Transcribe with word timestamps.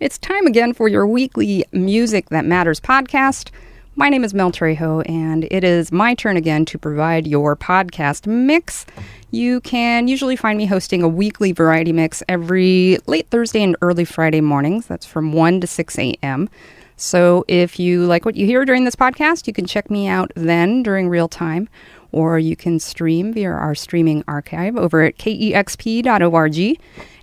It's 0.00 0.16
time 0.16 0.46
again 0.46 0.74
for 0.74 0.86
your 0.86 1.08
weekly 1.08 1.64
Music 1.72 2.28
That 2.28 2.44
Matters 2.44 2.78
podcast. 2.78 3.50
My 3.96 4.08
name 4.08 4.22
is 4.22 4.32
Mel 4.32 4.52
Trejo, 4.52 5.02
and 5.10 5.48
it 5.50 5.64
is 5.64 5.90
my 5.90 6.14
turn 6.14 6.36
again 6.36 6.64
to 6.66 6.78
provide 6.78 7.26
your 7.26 7.56
podcast 7.56 8.24
mix. 8.28 8.86
You 9.32 9.60
can 9.60 10.06
usually 10.06 10.36
find 10.36 10.56
me 10.56 10.66
hosting 10.66 11.02
a 11.02 11.08
weekly 11.08 11.50
variety 11.50 11.90
mix 11.90 12.22
every 12.28 12.98
late 13.08 13.28
Thursday 13.30 13.60
and 13.60 13.74
early 13.82 14.04
Friday 14.04 14.40
mornings. 14.40 14.86
That's 14.86 15.04
from 15.04 15.32
1 15.32 15.62
to 15.62 15.66
6 15.66 15.98
a.m. 15.98 16.48
So 16.96 17.44
if 17.48 17.80
you 17.80 18.06
like 18.06 18.24
what 18.24 18.36
you 18.36 18.46
hear 18.46 18.64
during 18.64 18.84
this 18.84 18.94
podcast, 18.94 19.48
you 19.48 19.52
can 19.52 19.66
check 19.66 19.90
me 19.90 20.06
out 20.06 20.30
then 20.36 20.84
during 20.84 21.08
real 21.08 21.26
time, 21.26 21.68
or 22.12 22.38
you 22.38 22.54
can 22.54 22.78
stream 22.78 23.32
via 23.32 23.50
our 23.50 23.74
streaming 23.74 24.22
archive 24.28 24.76
over 24.76 25.02
at 25.02 25.18
kexp.org. 25.18 26.78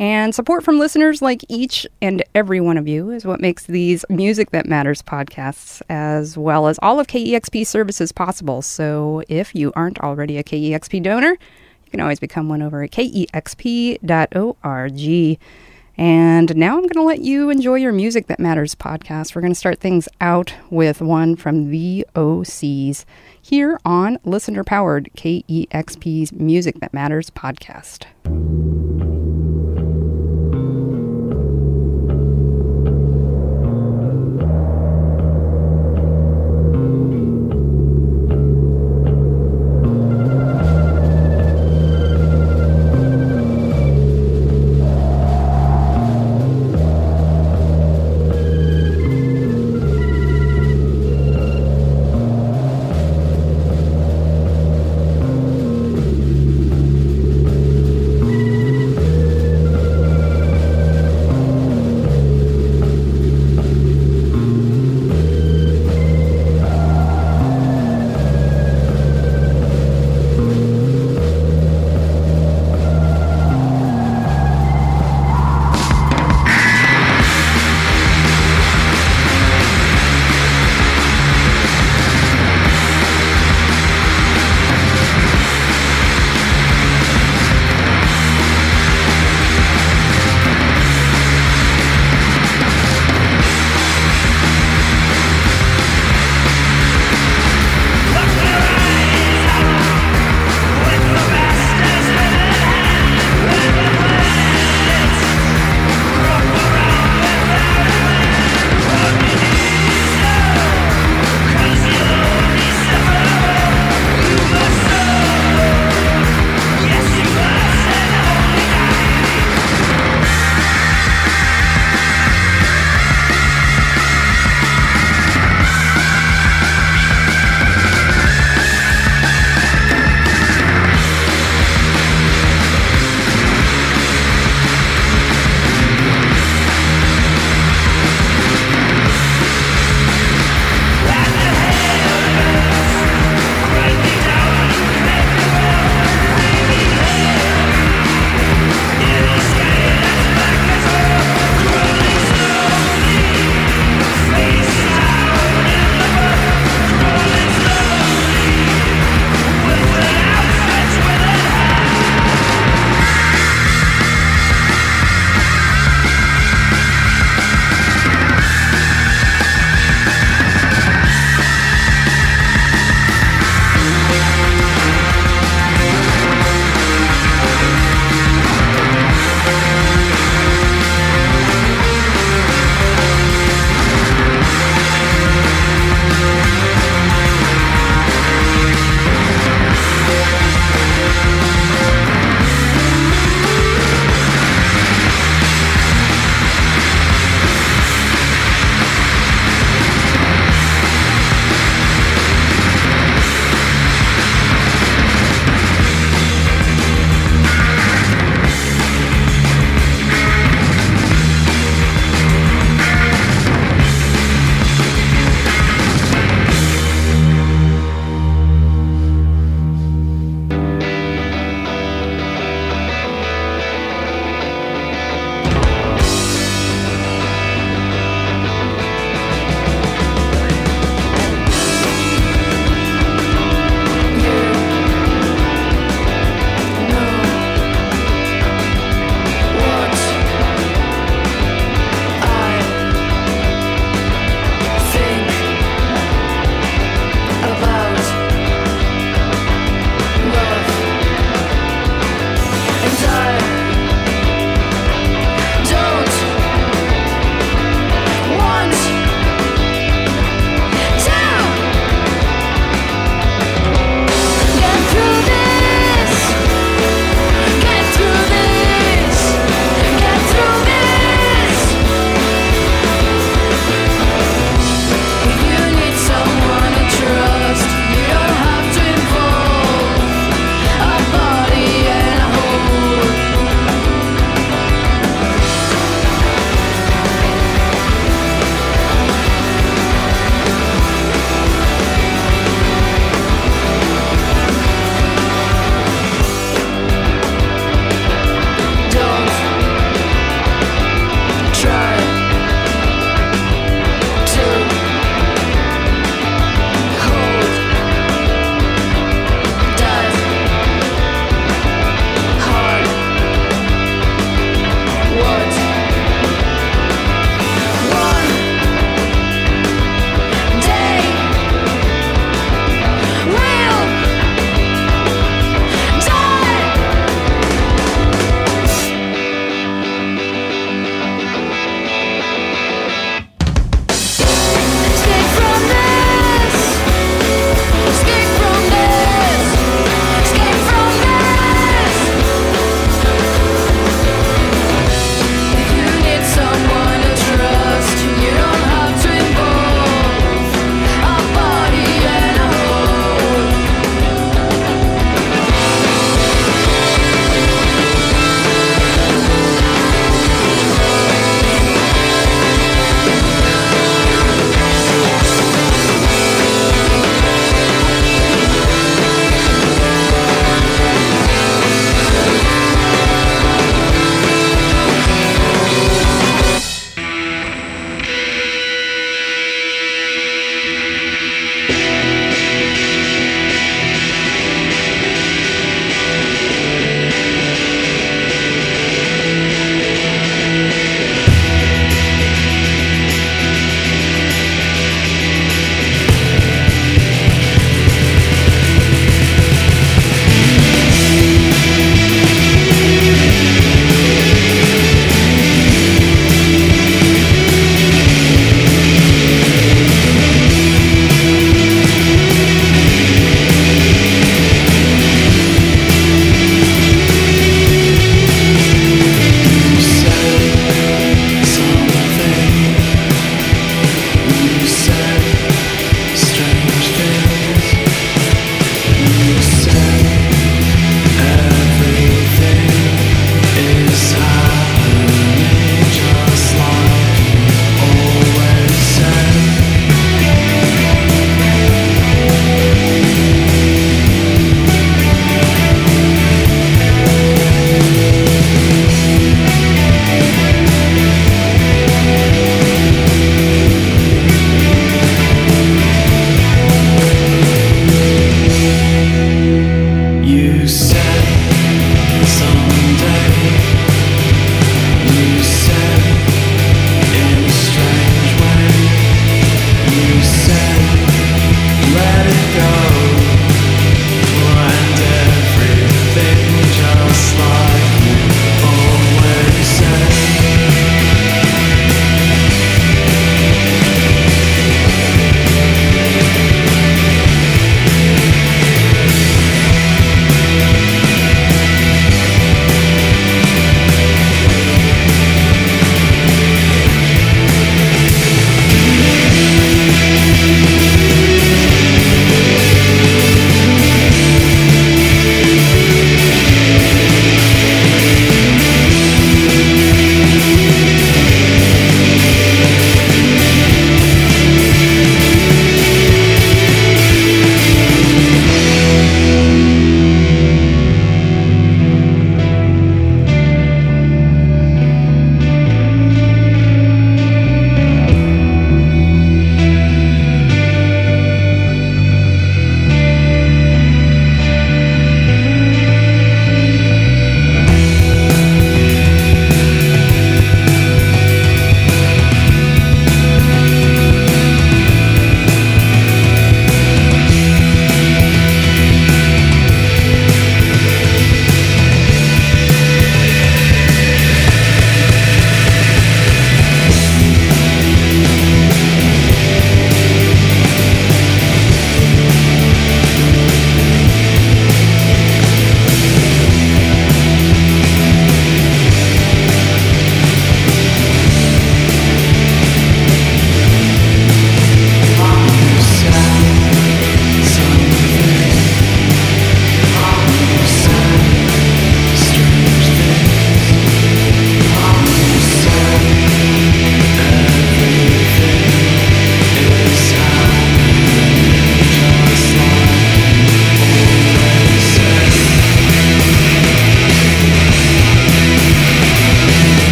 And 0.00 0.32
support 0.32 0.62
from 0.62 0.78
listeners 0.78 1.20
like 1.20 1.44
each 1.48 1.86
and 2.00 2.22
every 2.34 2.60
one 2.60 2.78
of 2.78 2.86
you 2.86 3.10
is 3.10 3.24
what 3.24 3.40
makes 3.40 3.66
these 3.66 4.04
Music 4.08 4.50
That 4.52 4.66
Matters 4.66 5.02
podcasts, 5.02 5.82
as 5.88 6.38
well 6.38 6.68
as 6.68 6.78
all 6.82 7.00
of 7.00 7.08
KEXP 7.08 7.66
services 7.66 8.12
possible. 8.12 8.62
So 8.62 9.22
if 9.28 9.56
you 9.56 9.72
aren't 9.74 9.98
already 9.98 10.38
a 10.38 10.44
KEXP 10.44 11.02
donor, 11.02 11.32
you 11.32 11.90
can 11.90 12.00
always 12.00 12.20
become 12.20 12.48
one 12.48 12.62
over 12.62 12.82
at 12.82 12.92
kexp.org. 12.92 13.98
And 16.00 16.56
now 16.56 16.74
I'm 16.74 16.82
going 16.82 16.90
to 16.90 17.02
let 17.02 17.22
you 17.22 17.50
enjoy 17.50 17.74
your 17.74 17.90
Music 17.90 18.28
That 18.28 18.38
Matters 18.38 18.76
podcast. 18.76 19.34
We're 19.34 19.40
going 19.40 19.52
to 19.52 19.58
start 19.58 19.80
things 19.80 20.08
out 20.20 20.54
with 20.70 21.00
one 21.00 21.34
from 21.34 21.72
the 21.72 22.06
OCs 22.14 23.04
here 23.42 23.80
on 23.84 24.20
listener 24.22 24.62
powered 24.62 25.10
KEXP's 25.16 26.32
Music 26.32 26.78
That 26.78 26.94
Matters 26.94 27.30
podcast. 27.30 28.06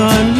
A 0.00 0.37